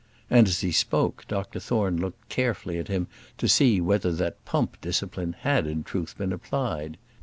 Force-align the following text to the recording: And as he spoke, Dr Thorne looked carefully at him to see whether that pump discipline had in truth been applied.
And 0.31 0.47
as 0.47 0.61
he 0.61 0.71
spoke, 0.71 1.25
Dr 1.27 1.59
Thorne 1.59 2.01
looked 2.01 2.27
carefully 2.27 2.79
at 2.79 2.87
him 2.87 3.05
to 3.37 3.47
see 3.47 3.79
whether 3.79 4.11
that 4.11 4.43
pump 4.45 4.81
discipline 4.81 5.33
had 5.41 5.67
in 5.67 5.83
truth 5.83 6.17
been 6.17 6.33
applied. 6.33 6.97